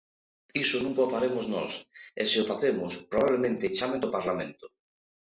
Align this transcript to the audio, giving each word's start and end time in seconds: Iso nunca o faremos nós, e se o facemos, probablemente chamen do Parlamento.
Iso 0.63 0.77
nunca 0.81 1.07
o 1.07 1.11
faremos 1.13 1.45
nós, 1.55 1.71
e 2.21 2.23
se 2.29 2.37
o 2.43 2.49
facemos, 2.51 2.91
probablemente 3.11 3.73
chamen 3.77 4.03
do 4.03 4.13
Parlamento. 4.17 4.65